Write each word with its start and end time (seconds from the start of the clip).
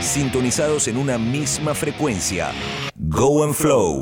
sintonizados 0.00 0.88
en 0.88 0.96
una 0.96 1.18
misma 1.18 1.74
frecuencia. 1.74 2.52
Go 2.96 3.44
and 3.44 3.54
Flow. 3.54 4.00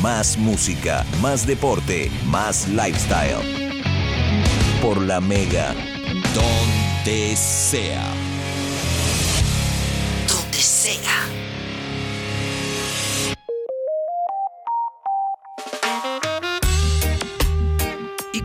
Más 0.00 0.38
música, 0.38 1.04
más 1.20 1.46
deporte, 1.46 2.10
más 2.26 2.68
lifestyle. 2.68 3.40
Por 4.80 5.00
la 5.02 5.20
Mega. 5.20 5.74
Donde 6.34 7.36
sea. 7.36 8.19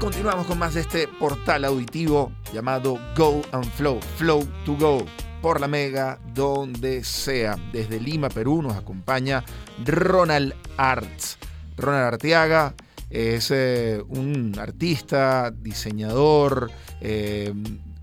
Continuamos 0.06 0.46
con 0.46 0.60
más 0.60 0.76
de 0.76 0.82
este 0.82 1.08
portal 1.08 1.66
auditivo 1.66 2.32
llamado 2.54 3.00
Go 3.18 3.42
and 3.54 3.66
Flow, 3.72 4.00
Flow 4.18 4.48
to 4.64 4.78
Go, 4.78 5.04
por 5.42 5.60
la 5.60 5.68
Mega, 5.68 6.20
donde 6.36 7.04
sea. 7.04 7.58
Desde 7.74 8.00
Lima, 8.00 8.30
Perú, 8.30 8.62
nos 8.62 8.76
acompaña 8.76 9.44
Ronald 9.84 10.54
Arts. 10.78 11.40
Ronald 11.76 12.06
Arteaga 12.06 12.76
es 13.10 13.50
eh, 13.50 14.00
un 14.08 14.56
artista, 14.60 15.50
diseñador, 15.50 16.70
eh, 17.02 17.52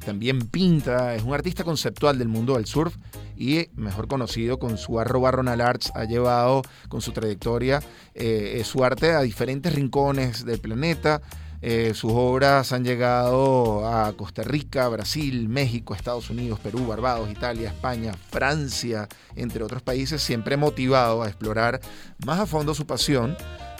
también 0.04 0.40
pinta, 0.48 1.14
es 1.14 1.22
un 1.22 1.34
artista 1.34 1.62
conceptual 1.62 2.18
del 2.18 2.26
mundo 2.26 2.54
del 2.54 2.66
surf 2.66 2.96
y 3.36 3.68
mejor 3.76 4.08
conocido 4.08 4.58
con 4.58 4.76
su 4.76 4.98
arroba 4.98 5.30
Ronald 5.30 5.62
Arts, 5.62 5.92
ha 5.94 6.04
llevado 6.04 6.62
con 6.88 7.00
su 7.00 7.12
trayectoria 7.12 7.80
eh, 8.14 8.60
su 8.64 8.82
arte 8.82 9.12
a 9.12 9.20
diferentes 9.20 9.72
rincones 9.72 10.44
del 10.44 10.58
planeta. 10.58 11.22
Eh, 11.64 11.94
sus 11.94 12.10
obras 12.12 12.72
han 12.72 12.82
llegado 12.82 13.86
a 13.86 14.12
Costa 14.14 14.42
Rica, 14.42 14.88
Brasil, 14.88 15.48
México, 15.48 15.94
Estados 15.94 16.28
Unidos, 16.28 16.58
Perú, 16.58 16.88
Barbados, 16.88 17.30
Italia, 17.30 17.68
España, 17.68 18.12
Francia, 18.30 19.08
entre 19.36 19.62
otros 19.62 19.80
países, 19.80 20.20
siempre 20.20 20.56
motivado 20.56 21.22
a 21.22 21.28
explorar 21.28 21.80
más 22.26 22.40
a 22.40 22.46
fondo 22.46 22.74
su 22.74 22.84
pasión, 22.84 23.36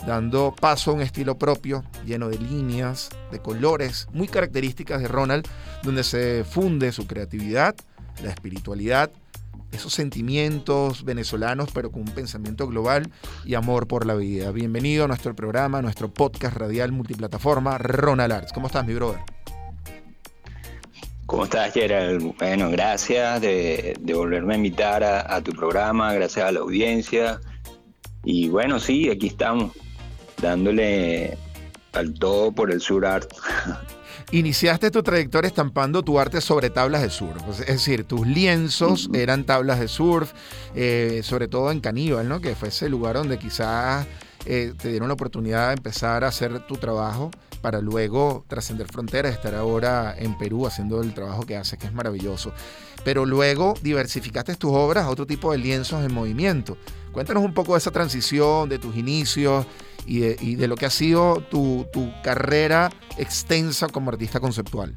dando 0.07 0.55
paso 0.57 0.91
a 0.91 0.93
un 0.93 1.01
estilo 1.01 1.37
propio, 1.37 1.83
lleno 2.05 2.29
de 2.29 2.39
líneas, 2.39 3.09
de 3.31 3.39
colores, 3.39 4.07
muy 4.13 4.29
características 4.29 5.01
de 5.01 5.09
Ronald, 5.09 5.45
donde 5.83 6.05
se 6.05 6.45
funde 6.45 6.93
su 6.93 7.05
creatividad, 7.05 7.75
la 8.23 8.29
espiritualidad, 8.29 9.11
esos 9.73 9.93
sentimientos 9.93 11.03
venezolanos, 11.03 11.69
pero 11.73 11.91
con 11.91 12.01
un 12.01 12.13
pensamiento 12.13 12.67
global 12.67 13.11
y 13.43 13.55
amor 13.55 13.87
por 13.87 14.05
la 14.05 14.13
vida. 14.13 14.51
Bienvenido 14.51 15.05
a 15.05 15.07
nuestro 15.07 15.35
programa, 15.35 15.79
a 15.79 15.81
nuestro 15.81 16.13
podcast 16.13 16.55
radial 16.55 16.91
multiplataforma, 16.91 17.77
Ronald 17.77 18.31
Arts. 18.31 18.53
¿Cómo 18.53 18.67
estás, 18.67 18.85
mi 18.85 18.93
brother? 18.93 19.19
¿Cómo 21.25 21.45
estás, 21.45 21.73
Gerald? 21.73 22.35
Bueno, 22.37 22.69
gracias 22.69 23.41
de, 23.41 23.97
volverme 24.13 24.53
a 24.53 24.57
invitar 24.57 25.03
a, 25.03 25.41
tu 25.41 25.51
programa, 25.51 26.13
gracias 26.13 26.45
a 26.45 26.51
la 26.51 26.59
audiencia. 26.59 27.39
Y 28.23 28.49
bueno, 28.49 28.79
sí, 28.79 29.09
aquí 29.09 29.27
estamos, 29.27 29.71
dándole 30.41 31.37
al 31.93 32.13
todo 32.13 32.51
por 32.51 32.71
el 32.71 32.81
Sur 32.81 33.05
Art. 33.05 33.33
Iniciaste 34.33 34.89
tu 34.89 35.03
trayectoria 35.03 35.47
estampando 35.47 36.01
tu 36.01 36.19
arte 36.19 36.41
sobre 36.41 36.71
tablas 36.71 37.03
de 37.03 37.11
surf. 37.11 37.39
Es 37.59 37.67
decir, 37.67 38.03
tus 38.03 38.25
lienzos 38.25 39.07
eran 39.13 39.43
tablas 39.43 39.79
de 39.79 39.87
surf, 39.87 40.31
eh, 40.73 41.21
sobre 41.23 41.47
todo 41.47 41.71
en 41.71 41.79
Caníbal, 41.79 42.27
¿no? 42.27 42.41
que 42.41 42.55
fue 42.55 42.69
ese 42.69 42.89
lugar 42.89 43.15
donde 43.15 43.37
quizás 43.37 44.07
eh, 44.47 44.73
te 44.75 44.89
dieron 44.89 45.07
la 45.07 45.13
oportunidad 45.13 45.67
de 45.67 45.73
empezar 45.73 46.23
a 46.23 46.29
hacer 46.29 46.65
tu 46.65 46.77
trabajo 46.77 47.29
para 47.61 47.79
luego 47.79 48.43
trascender 48.47 48.87
fronteras, 48.87 49.35
estar 49.35 49.53
ahora 49.53 50.15
en 50.17 50.35
Perú 50.39 50.65
haciendo 50.65 51.03
el 51.03 51.13
trabajo 51.13 51.45
que 51.45 51.55
haces, 51.55 51.77
que 51.77 51.85
es 51.85 51.93
maravilloso. 51.93 52.53
Pero 53.03 53.27
luego 53.27 53.75
diversificaste 53.83 54.55
tus 54.55 54.71
obras 54.71 55.05
a 55.05 55.11
otro 55.11 55.27
tipo 55.27 55.51
de 55.51 55.59
lienzos 55.59 56.03
en 56.03 56.11
movimiento. 56.11 56.75
Cuéntanos 57.11 57.43
un 57.43 57.53
poco 57.53 57.73
de 57.73 57.77
esa 57.77 57.91
transición, 57.91 58.67
de 58.67 58.79
tus 58.79 58.97
inicios 58.97 59.67
y 60.05 60.55
de, 60.55 60.67
lo 60.67 60.75
que 60.75 60.85
ha 60.85 60.89
sido 60.89 61.41
tu, 61.49 61.87
carrera 62.23 62.89
extensa 63.17 63.87
como 63.87 64.11
artista 64.11 64.39
conceptual. 64.39 64.95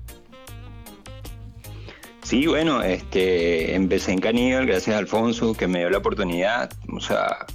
Sí, 2.23 2.47
bueno, 2.47 2.83
este, 2.83 3.75
empecé 3.75 4.13
en 4.13 4.19
Caníbal, 4.19 4.67
gracias 4.67 4.97
a 4.97 4.99
Alfonso, 4.99 5.55
que 5.55 5.69
me 5.69 5.79
dio 5.79 5.91
la 5.91 5.99
oportunidad. 5.99 6.73
O 6.93 7.01
sea, 7.01 7.47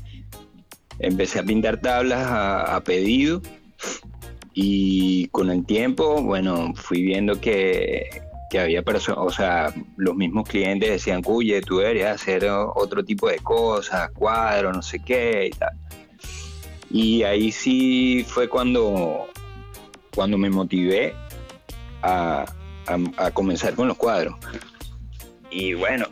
empecé 0.99 1.39
a 1.39 1.43
pintar 1.43 1.81
tablas 1.81 2.25
a, 2.25 2.81
pedido 2.85 3.41
y 4.53 5.27
con 5.27 5.49
el 5.49 5.65
tiempo, 5.65 6.21
bueno, 6.21 6.73
fui 6.75 7.01
viendo 7.01 7.41
que, 7.41 8.21
que 8.49 8.59
había 8.59 8.81
personas, 8.81 9.19
o 9.25 9.29
sea, 9.29 9.73
los 9.97 10.15
mismos 10.15 10.47
clientes 10.47 10.89
decían, 10.89 11.21
cuye, 11.21 11.61
tú 11.61 11.79
deberías 11.79 12.21
hacer 12.21 12.47
otro 12.49 13.03
tipo 13.03 13.27
de 13.27 13.39
cosas, 13.39 14.09
cuadros, 14.11 14.75
no 14.75 14.81
sé 14.81 14.99
qué 14.99 15.47
y 15.47 15.49
tal. 15.51 15.71
Y 16.93 17.23
ahí 17.23 17.51
sí 17.51 18.25
fue 18.27 18.49
cuando, 18.49 19.27
cuando 20.13 20.37
me 20.37 20.49
motivé 20.49 21.13
a, 22.01 22.45
comenzar 23.33 23.75
con 23.75 23.87
los 23.87 23.97
cuadros. 23.97 24.35
Y 25.49 25.73
bueno, 25.73 26.07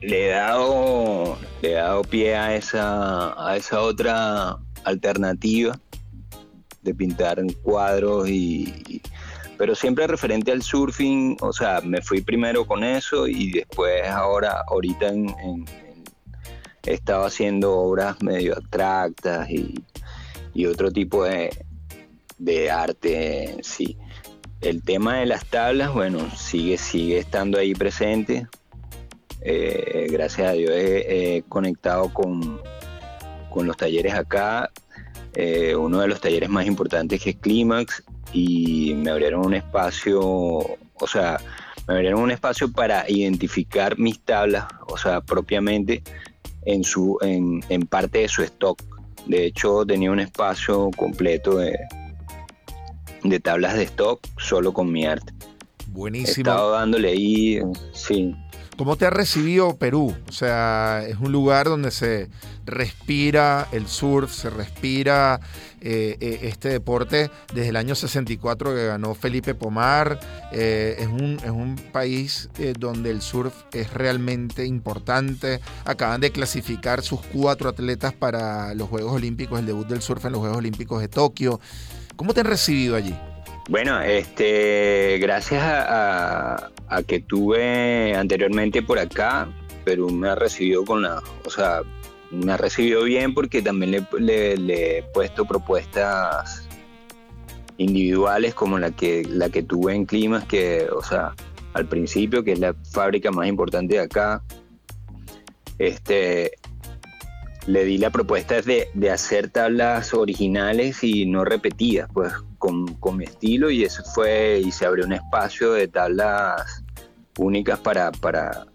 le 0.00 0.26
he 0.26 0.28
dado, 0.30 1.36
le 1.60 1.72
he 1.72 1.74
dado 1.74 2.02
pie 2.02 2.34
a 2.36 2.54
esa, 2.54 3.48
a 3.48 3.56
esa 3.56 3.82
otra 3.82 4.56
alternativa 4.84 5.78
de 6.82 6.94
pintar 6.94 7.38
en 7.38 7.52
cuadros 7.52 8.28
y, 8.28 9.02
pero 9.56 9.74
siempre 9.74 10.06
referente 10.06 10.52
al 10.52 10.62
surfing, 10.62 11.36
o 11.40 11.52
sea, 11.52 11.80
me 11.80 12.02
fui 12.02 12.20
primero 12.20 12.66
con 12.66 12.84
eso 12.84 13.26
y 13.26 13.52
después 13.52 14.06
ahora, 14.08 14.62
ahorita 14.68 15.08
en, 15.08 15.64
he 16.84 16.94
estado 16.94 17.24
haciendo 17.24 17.72
obras 17.72 18.22
medio 18.22 18.54
abstractas 18.56 19.50
y, 19.50 19.82
y 20.54 20.66
otro 20.66 20.90
tipo 20.90 21.24
de, 21.24 22.70
arte 22.70 23.58
sí. 23.62 23.96
El 24.60 24.82
tema 24.82 25.18
de 25.18 25.26
las 25.26 25.44
tablas, 25.44 25.92
bueno, 25.92 26.30
sigue, 26.34 26.78
sigue 26.78 27.18
estando 27.18 27.58
ahí 27.58 27.74
presente. 27.74 28.46
Eh, 29.42 30.06
gracias 30.10 30.48
a 30.48 30.52
Dios 30.52 30.70
he, 30.74 31.44
conectado 31.48 32.14
con, 32.14 32.60
con, 33.50 33.66
los 33.66 33.76
talleres 33.76 34.14
acá. 34.14 34.70
Eh, 35.34 35.76
uno 35.76 36.00
de 36.00 36.08
los 36.08 36.20
talleres 36.20 36.48
más 36.48 36.66
importantes 36.66 37.22
que 37.22 37.30
es 37.30 37.36
Clímax 37.36 38.04
y 38.32 38.94
me 38.94 39.10
abrieron 39.10 39.44
un 39.44 39.54
espacio, 39.54 40.20
o 40.22 41.06
sea, 41.06 41.38
me 41.86 41.94
abrieron 41.94 42.20
un 42.20 42.30
espacio 42.30 42.72
para 42.72 43.04
identificar 43.10 43.98
mis 43.98 44.20
tablas, 44.20 44.64
o 44.86 44.96
sea, 44.96 45.20
propiamente 45.20 46.02
en, 46.64 46.84
su, 46.84 47.18
en, 47.20 47.62
en 47.68 47.82
parte 47.82 48.20
de 48.20 48.28
su 48.28 48.42
stock. 48.42 48.93
De 49.26 49.46
hecho, 49.46 49.84
tenía 49.86 50.10
un 50.10 50.20
espacio 50.20 50.90
completo 50.96 51.56
de, 51.58 51.78
de 53.22 53.40
tablas 53.40 53.74
de 53.74 53.84
stock 53.84 54.20
solo 54.38 54.72
con 54.72 54.92
mi 54.92 55.04
arte. 55.04 55.32
Buenísimo. 55.88 56.36
He 56.36 56.40
estado 56.40 56.70
dándole 56.72 57.08
ahí, 57.08 57.60
sí. 57.92 58.34
¿Cómo 58.76 58.96
te 58.96 59.06
ha 59.06 59.10
recibido 59.10 59.76
Perú? 59.76 60.16
O 60.28 60.32
sea, 60.32 61.04
es 61.06 61.18
un 61.20 61.30
lugar 61.30 61.66
donde 61.66 61.92
se 61.92 62.28
respira 62.66 63.68
el 63.70 63.86
surf, 63.86 64.32
se 64.32 64.50
respira 64.50 65.38
eh, 65.80 66.16
eh, 66.20 66.40
este 66.42 66.70
deporte 66.70 67.30
desde 67.52 67.68
el 67.68 67.76
año 67.76 67.94
64 67.94 68.74
que 68.74 68.86
ganó 68.86 69.14
Felipe 69.14 69.54
Pomar. 69.54 70.18
Eh, 70.50 70.96
es, 70.98 71.06
un, 71.06 71.38
es, 71.44 71.50
un, 71.50 71.76
país 71.92 72.48
donde 72.76 73.10
el 73.10 73.22
surf 73.22 73.54
es 73.72 73.92
realmente 73.92 74.66
importante. 74.66 75.60
Acaban 75.84 76.20
de 76.20 76.32
clasificar 76.32 77.02
sus 77.02 77.20
cuatro 77.20 77.68
atletas 77.68 78.12
para 78.12 78.74
los 78.74 78.88
Juegos 78.88 79.12
Olímpicos, 79.12 79.60
el 79.60 79.66
debut 79.66 79.86
del 79.86 80.02
surf 80.02 80.24
en 80.24 80.32
los 80.32 80.40
Juegos 80.40 80.58
Olímpicos 80.58 81.00
de 81.00 81.06
Tokio. 81.06 81.60
¿Cómo 82.16 82.34
te 82.34 82.40
han 82.40 82.46
recibido 82.46 82.96
allí? 82.96 83.14
Bueno, 83.68 83.98
este, 84.02 85.18
gracias 85.20 85.62
a, 85.64 86.70
que 87.06 87.20
tuve 87.20 88.14
anteriormente 88.14 88.82
por 88.82 88.98
acá, 88.98 89.48
Perú 89.84 90.10
me 90.10 90.28
ha 90.28 90.34
recibido 90.34 90.84
con 90.84 91.02
la, 91.02 91.22
o 91.44 91.50
sea, 91.50 91.80
me 92.30 92.52
ha 92.52 92.56
recibido 92.58 93.04
bien 93.04 93.32
porque 93.32 93.62
también 93.62 94.06
le, 94.18 94.98
he 94.98 95.02
puesto 95.14 95.46
propuestas 95.46 96.68
individuales 97.78 98.54
como 98.54 98.78
la 98.78 98.90
que, 98.90 99.24
la 99.28 99.48
que 99.48 99.62
tuve 99.62 99.94
en 99.94 100.04
Climas, 100.04 100.44
que, 100.44 100.86
o 100.94 101.02
sea, 101.02 101.34
al 101.72 101.86
principio, 101.86 102.44
que 102.44 102.52
es 102.52 102.58
la 102.60 102.74
fábrica 102.92 103.30
más 103.30 103.48
importante 103.48 103.94
de 103.94 104.00
acá, 104.00 104.42
este, 105.78 106.52
le 107.66 107.84
di 107.84 107.96
la 107.96 108.10
propuesta 108.10 108.60
de, 108.60 108.88
de 108.92 109.10
hacer 109.10 109.48
tablas 109.48 110.12
originales 110.12 111.02
y 111.02 111.24
no 111.26 111.44
repetidas, 111.44 112.08
pues 112.12 112.32
con, 113.00 113.16
mi 113.16 113.24
estilo 113.24 113.70
y 113.70 113.84
eso 113.84 114.02
fue, 114.02 114.60
y 114.64 114.72
se 114.72 114.86
abrió 114.86 115.04
un 115.04 115.12
espacio 115.12 115.72
de 115.72 115.86
tablas 115.86 116.82
únicas 117.38 117.78
para, 117.78 118.10
para 118.10 118.66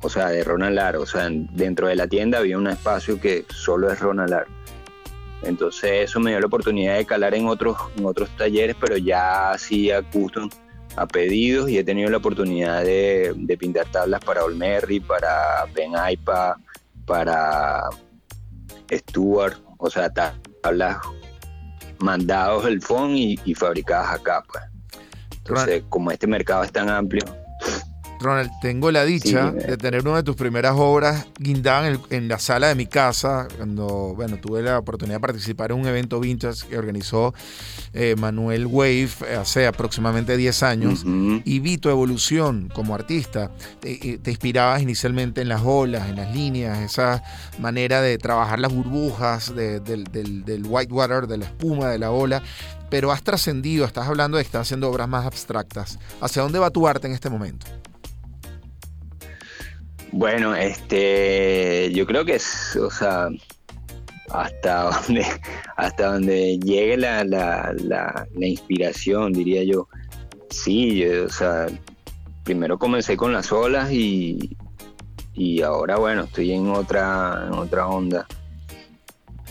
o 0.00 0.08
sea, 0.08 0.28
de 0.28 0.42
Ronald 0.42 0.96
o 0.96 1.06
sea, 1.06 1.28
dentro 1.30 1.88
de 1.88 1.96
la 1.96 2.06
tienda 2.06 2.38
había 2.38 2.56
un 2.56 2.66
espacio 2.66 3.20
que 3.20 3.44
solo 3.50 3.90
es 3.92 4.00
Ronald 4.00 4.44
Entonces 5.42 6.08
eso 6.08 6.18
me 6.20 6.30
dio 6.30 6.40
la 6.40 6.46
oportunidad 6.46 6.96
de 6.96 7.04
calar 7.04 7.34
en 7.34 7.46
otros, 7.46 7.76
en 7.96 8.06
otros 8.06 8.30
talleres, 8.36 8.76
pero 8.80 8.96
ya 8.96 9.50
así 9.50 9.90
a 9.90 10.02
custom, 10.02 10.48
a 10.96 11.06
pedidos 11.06 11.68
y 11.68 11.76
he 11.76 11.84
tenido 11.84 12.08
la 12.10 12.16
oportunidad 12.16 12.84
de, 12.84 13.56
pintar 13.58 13.86
tablas 13.90 14.24
para 14.24 14.44
Olmerry, 14.44 15.00
para 15.00 15.66
Ben 15.74 15.94
Aipa, 15.94 16.56
para 17.04 17.82
Stuart, 18.90 19.58
o 19.76 19.90
sea, 19.90 20.10
tablas 20.10 20.96
mandados 21.98 22.64
del 22.64 22.80
phone 22.82 23.16
y, 23.16 23.38
y 23.44 23.54
fabricadas 23.54 24.20
acá, 24.20 24.42
pues. 24.50 24.64
Entonces, 25.38 25.84
como 25.88 26.10
este 26.10 26.26
mercado 26.26 26.64
es 26.64 26.72
tan 26.72 26.88
amplio, 26.88 27.24
Ronald, 28.20 28.50
tengo 28.60 28.90
la 28.90 29.04
dicha 29.04 29.52
de 29.52 29.76
tener 29.76 30.06
una 30.06 30.16
de 30.16 30.22
tus 30.22 30.36
primeras 30.36 30.74
obras 30.76 31.26
guindada 31.38 31.96
en, 32.10 32.28
la 32.28 32.38
sala 32.38 32.68
de 32.68 32.74
mi 32.74 32.86
casa, 32.86 33.48
cuando 33.56 34.14
bueno, 34.14 34.38
tuve 34.38 34.62
la 34.62 34.78
oportunidad 34.78 35.16
de 35.16 35.20
participar 35.20 35.72
en 35.72 35.80
un 35.80 35.86
evento 35.86 36.18
vintage 36.20 36.66
que 36.66 36.78
organizó 36.78 37.34
eh, 37.92 38.14
Manuel 38.16 38.66
Wave 38.66 39.10
hace 39.38 39.66
aproximadamente 39.66 40.36
10 40.36 40.62
años 40.62 41.04
y 41.04 41.60
vi 41.60 41.78
tu 41.78 41.88
evolución 41.88 42.70
como 42.74 42.94
artista. 42.94 43.50
Te, 43.80 44.20
inspirabas 44.26 44.82
inicialmente 44.82 45.40
en 45.40 45.48
las 45.48 45.62
olas, 45.64 46.08
en 46.08 46.16
las 46.16 46.34
líneas, 46.34 46.78
esa 46.78 47.22
manera 47.58 48.00
de 48.00 48.18
trabajar 48.18 48.58
las 48.58 48.72
burbujas 48.72 49.54
del, 49.54 49.82
del 49.84 50.66
whitewater, 50.66 51.26
de 51.26 51.38
la 51.38 51.44
espuma 51.44 51.88
de 51.88 51.98
la 51.98 52.10
ola 52.10 52.42
pero 52.88 53.10
has 53.10 53.22
trascendido, 53.22 53.84
estás 53.84 54.06
hablando 54.06 54.36
de 54.36 54.44
que 54.44 54.46
estás 54.46 54.62
haciendo 54.62 54.88
obras 54.88 55.08
más 55.08 55.26
abstractas. 55.26 55.98
¿Hacia 56.20 56.42
dónde 56.42 56.58
va 56.58 56.70
tu 56.70 56.86
arte 56.86 57.06
en 57.06 57.14
este 57.14 57.30
momento? 57.30 57.66
Bueno, 60.12 60.54
este, 60.54 61.90
yo 61.92 62.06
creo 62.06 62.24
que 62.24 62.36
es, 62.36 62.76
o 62.76 62.90
sea, 62.90 63.28
hasta 64.30 64.90
donde, 65.06 65.26
hasta 65.76 66.12
donde 66.12 66.58
llegue 66.58 66.96
la, 66.96 67.24
la, 67.24 67.74
la, 67.74 68.46
inspiración, 68.46 69.32
diría 69.32 69.64
yo. 69.64 69.88
Sí, 70.50 71.04
o 71.06 71.28
sea, 71.28 71.66
primero 72.44 72.78
comencé 72.78 73.16
con 73.16 73.32
las 73.32 73.52
olas 73.52 73.90
y, 73.90 74.56
y 75.34 75.62
ahora, 75.62 75.96
bueno, 75.96 76.24
estoy 76.24 76.52
en 76.52 76.70
otra, 76.70 77.44
en 77.46 77.54
otra 77.54 77.88
onda, 77.88 78.26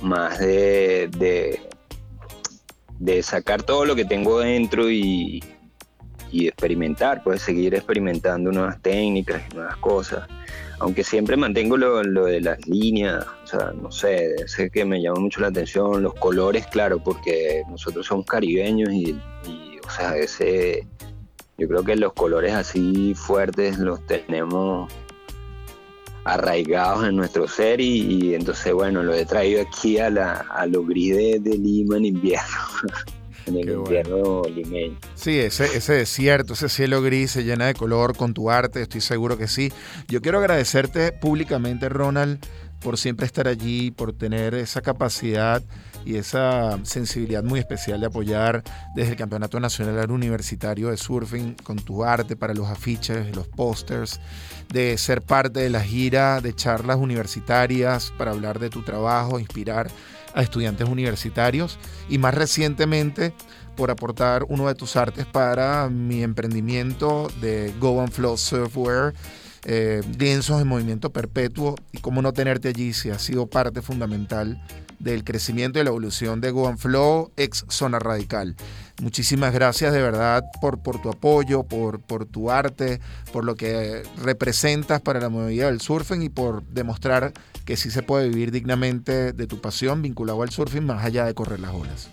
más 0.01 0.40
de, 0.40 1.10
de, 1.18 1.60
de 3.00 3.24
sacar 3.24 3.62
todo 3.63 3.86
lo 3.86 3.96
que 3.96 4.06
tengo 4.06 4.40
dentro 4.40 4.90
y, 4.90 5.44
y 6.42 6.48
experimentar, 6.48 7.24
pues 7.24 7.42
seguir 7.42 7.76
experimentando 7.76 8.52
nuevas 8.52 8.82
técnicas 8.82 9.42
y 9.52 9.56
nuevas 9.56 9.78
cosas 9.78 10.28
aunque 10.80 11.04
siempre 11.04 11.38
mantengo 11.38 11.78
lo, 11.78 12.26
de 12.26 12.42
las 12.42 12.66
líneas, 12.68 13.26
o 13.44 13.48
sea, 13.48 13.74
no 13.82 13.92
sé, 13.92 14.48
sé 14.48 14.70
que 14.70 14.84
me 14.84 15.02
llama 15.02 15.20
mucho 15.20 15.40
la 15.40 15.48
atención, 15.48 16.04
los 16.04 16.14
colores, 16.16 16.68
claro, 16.68 17.00
porque 17.00 17.64
nosotros 17.70 18.06
somos 18.06 18.26
caribeños 18.26 18.92
y, 18.92 19.18
o 19.86 19.90
sea, 19.90 20.18
ese, 20.18 20.86
yo 21.58 21.68
creo 21.68 21.84
que 21.84 21.96
los 21.96 22.14
colores 22.14 22.54
así 22.54 23.14
fuertes 23.16 23.78
los 23.78 24.06
tenemos 24.06 24.92
arraigados 26.26 27.08
en 27.08 27.16
nuestro 27.16 27.48
ser 27.48 27.80
y, 27.80 28.36
entonces, 28.36 28.74
bueno, 28.74 29.04
lo 29.04 29.14
he 29.14 29.26
traído 29.26 29.62
aquí 29.62 29.98
a, 30.00 30.10
la, 30.10 30.46
a 30.50 30.66
lo 30.66 30.84
gris 30.84 31.44
de 31.44 31.58
Lima 31.58 31.98
en 31.98 32.06
invierno. 32.06 32.44
en 33.46 33.58
el 33.58 33.70
invierno 33.70 34.44
limeño. 34.44 34.98
Sí, 35.16 35.40
ese, 35.40 35.66
ese 35.78 35.94
desierto, 35.94 36.54
ese 36.54 36.70
cielo 36.70 37.02
gris 37.02 37.32
se 37.32 37.44
llena 37.44 37.68
de 37.68 37.74
color 37.74 38.16
con 38.16 38.34
tu 38.34 38.50
arte, 38.50 38.82
estoy 38.82 39.02
seguro 39.02 39.38
que 39.38 39.48
sí. 39.48 39.72
Yo 40.08 40.22
quiero 40.22 40.40
agradecerte 40.40 41.12
públicamente, 41.12 41.90
Ronald, 41.90 42.40
por 42.82 42.98
siempre 42.98 43.26
estar 43.26 43.48
allí, 43.48 43.92
por 43.92 44.14
tener 44.14 44.54
esa 44.54 44.82
capacidad 44.82 45.62
y 46.06 46.18
esa 46.18 46.78
sensibilidad 46.84 47.44
muy 47.44 47.60
especial 47.60 48.00
de 48.00 48.06
apoyar 48.06 48.64
desde 48.96 49.12
el 49.12 49.18
Campeonato 49.18 49.60
Nacional 49.60 50.12
Universitario 50.12 50.90
de 50.90 50.98
Surfing 50.98 51.56
con 51.64 51.78
tu 51.78 52.04
arte 52.04 52.36
para 52.36 52.54
los 52.54 52.68
afiches, 52.68 53.36
los 53.36 53.48
pósters, 53.48 54.20
de 54.72 54.98
ser 55.00 55.24
parte 55.24 55.62
de 55.62 55.72
la 55.72 55.82
gira 55.82 56.42
de 56.42 56.54
charlas 56.54 56.98
universitarias 56.98 58.14
para 58.18 58.32
hablar 58.32 58.60
de 58.60 58.70
tu 58.70 58.84
trabajo, 58.84 59.40
inspirar 59.40 59.90
a 60.36 60.42
estudiantes 60.42 60.88
universitarios 60.88 61.80
y 62.10 62.20
más 62.20 62.36
recientemente 62.36 63.34
por 63.76 63.90
aportar 63.90 64.46
uno 64.48 64.68
de 64.68 64.76
tus 64.76 64.96
artes 64.96 65.26
para 65.26 65.90
mi 65.90 66.22
emprendimiento 66.24 67.30
de 67.42 67.74
Go 67.80 68.02
and 68.02 68.12
Flow 68.12 68.38
Software, 68.38 69.14
eh, 69.64 70.02
lienzos 70.20 70.62
en 70.62 70.68
movimiento 70.68 71.12
perpetuo 71.12 71.76
y 71.92 71.98
cómo 72.00 72.22
no 72.22 72.34
tenerte 72.34 72.70
allí 72.70 72.94
si 72.94 73.10
ha 73.10 73.18
sido 73.18 73.48
parte 73.48 73.82
fundamental 73.82 74.62
del 75.00 75.24
crecimiento 75.24 75.80
y 75.80 75.84
la 75.84 75.90
evolución 75.90 76.40
de 76.40 76.52
Go 76.52 76.68
and 76.68 76.78
Flow 76.78 77.32
ex 77.36 77.66
Zona 77.70 78.00
Radical. 78.00 78.56
Muchísimas 79.02 79.54
gracias 79.54 79.94
de 79.94 80.02
verdad 80.02 80.44
por, 80.62 80.82
por 80.82 81.02
tu 81.02 81.10
apoyo, 81.10 81.64
por, 81.64 82.00
por 82.00 82.26
tu 82.26 82.50
arte, 82.50 83.02
por 83.34 83.44
lo 83.44 83.56
que 83.56 84.04
representas 84.22 85.02
para 85.02 85.20
la 85.20 85.30
movilidad 85.30 85.68
del 85.68 85.82
surfing 85.82 86.22
y 86.22 86.30
por 86.30 86.64
demostrar 86.64 87.34
que 87.66 87.76
sí 87.78 87.90
se 87.90 88.04
puede 88.04 88.30
vivir 88.30 88.52
dignamente 88.52 89.34
de 89.34 89.48
tu 89.48 89.60
pasión 89.60 90.02
vinculado 90.02 90.44
al 90.44 90.52
surfing 90.52 90.86
más 90.86 91.04
allá 91.04 91.26
de 91.26 91.34
correr 91.34 91.60
las 91.60 91.74
olas. 91.74 92.10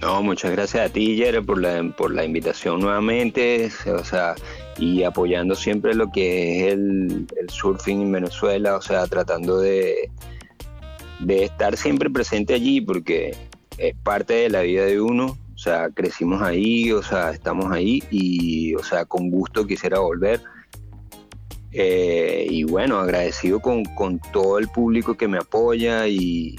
No, 0.00 0.22
muchas 0.22 0.52
gracias 0.52 0.90
a 0.90 0.92
ti, 0.92 1.16
Jere, 1.16 1.40
por 1.40 1.58
la, 1.58 1.82
por 1.96 2.12
la 2.12 2.24
invitación 2.24 2.80
nuevamente, 2.80 3.70
o 3.86 4.04
sea, 4.04 4.34
y 4.76 5.02
apoyando 5.04 5.54
siempre 5.54 5.94
lo 5.94 6.12
que 6.12 6.68
es 6.68 6.74
el, 6.74 7.26
surfing 7.48 8.02
en 8.02 8.12
Venezuela, 8.12 8.76
o 8.76 8.82
sea, 8.82 9.06
tratando 9.06 9.58
de, 9.58 10.10
de 11.20 11.44
estar 11.44 11.78
siempre 11.78 12.10
presente 12.10 12.52
allí, 12.52 12.82
porque 12.82 13.34
es 13.78 13.94
parte 14.02 14.34
de 14.34 14.50
la 14.50 14.60
vida 14.60 14.84
de 14.84 15.00
uno, 15.00 15.38
o 15.54 15.58
sea, 15.58 15.88
crecimos 15.88 16.42
ahí, 16.42 16.92
o 16.92 17.02
sea, 17.02 17.30
estamos 17.30 17.72
ahí 17.72 18.02
y, 18.10 18.74
o 18.74 18.82
sea, 18.82 19.06
con 19.06 19.30
gusto 19.30 19.66
quisiera 19.66 19.98
volver 19.98 20.42
eh, 21.78 22.46
y 22.48 22.64
bueno, 22.64 22.98
agradecido 22.98 23.60
con, 23.60 23.84
todo 24.32 24.58
el 24.58 24.66
público 24.68 25.14
que 25.18 25.28
me 25.28 25.36
apoya 25.36 26.08
y, 26.08 26.56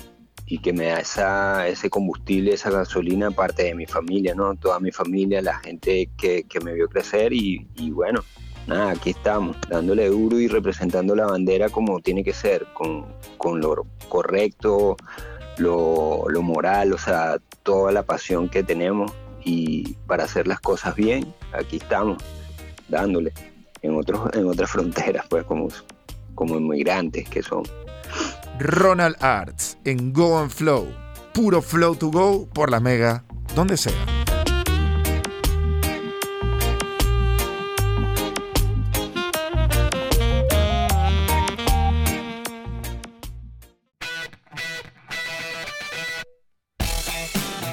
que 0.62 0.72
me 0.74 0.86
da 0.86 1.00
esa, 1.00 1.68
ese 1.68 1.90
combustible, 1.90 2.54
esa 2.54 2.70
gasolina, 2.70 3.32
parte 3.32 3.64
de 3.64 3.74
mi 3.74 3.88
familia, 3.88 4.36
¿no? 4.36 4.56
Toda 4.56 4.80
mi 4.80 4.92
familia, 4.92 5.42
la 5.42 5.58
gente 5.58 6.12
que, 6.16 6.46
me 6.64 6.74
vio 6.76 6.88
crecer 6.88 7.34
y, 7.34 7.66
bueno, 7.90 8.24
nada, 8.68 8.92
aquí 8.92 9.10
estamos, 9.10 9.58
dándole 9.68 10.08
duro 10.08 10.40
y 10.40 10.48
representando 10.48 11.16
la 11.16 11.26
bandera 11.26 11.70
como 11.70 12.00
tiene 12.00 12.24
que 12.24 12.34
ser, 12.34 12.68
con, 12.76 13.60
lo 13.60 13.88
correcto, 14.10 14.98
lo, 15.58 16.26
lo 16.30 16.42
moral, 16.44 16.94
o 16.94 16.98
sea, 17.00 17.40
toda 17.64 17.92
la 17.92 18.04
pasión 18.04 18.50
que 18.50 18.62
tenemos 18.62 19.12
y 19.44 19.94
para 20.06 20.26
hacer 20.26 20.48
las 20.48 20.60
cosas 20.60 20.96
bien, 20.96 21.34
aquí 21.54 21.78
estamos, 21.78 22.24
dándole 22.88 23.34
en, 23.82 23.96
otros, 23.96 24.30
en 24.34 24.48
otras 24.48 24.70
fronteras, 24.70 25.26
pues 25.30 25.46
como, 25.46 25.68
como 26.36 26.58
inmigrantes 26.58 27.28
que 27.30 27.44
son. 27.44 27.64
Ronald 28.60 29.16
Arts 29.22 29.78
en 29.86 30.14
Go 30.14 30.38
and 30.38 30.50
Flow, 30.50 30.88
puro 31.34 31.62
flow 31.62 31.96
to 31.96 32.10
go 32.10 32.48
por 32.54 32.72
la 32.72 32.80
mega, 32.80 33.24
donde 33.56 33.78
sea. 33.78 33.94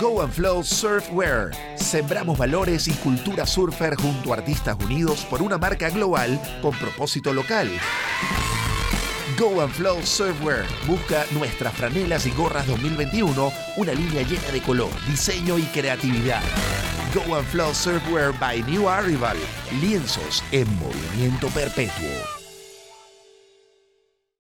Go 0.01 0.21
and 0.21 0.31
Flow 0.31 0.63
Surfwear 0.63 1.53
Sembramos 1.95 2.37
valores 2.37 2.89
y 2.89 2.91
cultura 2.95 3.47
surfer 3.47 3.95
junto 3.95 4.33
a 4.33 4.39
artistas 4.39 4.77
unidos 4.85 5.25
por 5.31 5.41
una 5.41 5.59
marca 5.59 5.91
global 5.91 6.43
con 6.61 6.77
propósito 6.77 7.33
local. 7.33 7.71
Go 9.39 9.61
and 9.63 9.73
Flow 9.73 10.03
Surfwear 10.05 10.67
busca 10.89 11.25
nuestras 11.31 11.73
franelas 11.75 12.27
y 12.27 12.33
gorras 12.33 12.67
2021, 12.67 13.53
una 13.77 13.93
línea 13.93 14.23
llena 14.23 14.51
de 14.53 14.61
color, 14.61 14.91
diseño 15.07 15.57
y 15.57 15.63
creatividad. 15.67 16.43
Go 17.15 17.37
and 17.37 17.47
Flow 17.47 17.73
Surfwear 17.73 18.37
by 18.41 18.65
New 18.65 18.89
Arrival, 18.89 19.37
lienzos 19.81 20.43
en 20.51 20.67
movimiento 20.81 21.47
perpetuo. 21.51 22.44